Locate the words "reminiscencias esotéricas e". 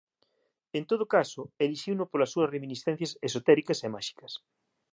2.55-3.87